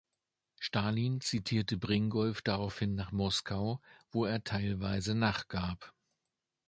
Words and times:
Stalin 0.59 1.21
zitierte 1.21 1.77
Bringolf 1.77 2.41
daraufhin 2.41 2.95
nach 2.95 3.11
Moskau, 3.11 3.79
wo 4.11 4.25
er 4.25 4.43
teilweise 4.43 5.13
nachgab. 5.13 5.93